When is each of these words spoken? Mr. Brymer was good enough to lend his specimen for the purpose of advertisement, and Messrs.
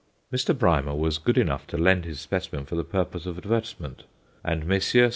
Mr. 0.33 0.51
Brymer 0.57 0.95
was 0.97 1.19
good 1.19 1.37
enough 1.37 1.67
to 1.67 1.77
lend 1.77 2.05
his 2.05 2.19
specimen 2.19 2.65
for 2.65 2.73
the 2.73 2.83
purpose 2.83 3.27
of 3.27 3.37
advertisement, 3.37 4.05
and 4.43 4.65
Messrs. 4.65 5.09